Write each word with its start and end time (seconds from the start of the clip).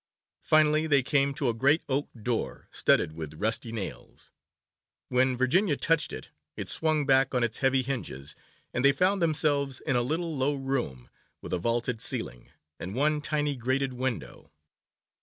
Finally, 0.41 0.87
they 0.87 1.03
came 1.03 1.31
to 1.31 1.47
a 1.47 1.53
great 1.53 1.83
oak 1.87 2.09
door, 2.23 2.67
studded 2.71 3.11
with 3.13 3.35
rusty 3.35 3.71
nails. 3.71 4.31
When 5.09 5.37
Virginia 5.37 5.77
touched 5.77 6.11
it, 6.11 6.29
it 6.57 6.69
swung 6.69 7.05
back 7.05 7.35
on 7.35 7.43
its 7.43 7.59
heavy 7.59 7.83
hinges, 7.83 8.33
and 8.73 8.83
they 8.83 8.93
found 8.93 9.21
themselves 9.21 9.79
in 9.79 9.95
a 9.95 10.01
little 10.01 10.35
low 10.35 10.55
room, 10.55 11.07
with 11.39 11.53
a 11.53 11.59
vaulted 11.59 12.01
ceiling, 12.01 12.49
and 12.79 12.95
one 12.95 13.21
tiny 13.21 13.55
grated 13.55 13.93
window. 13.93 14.49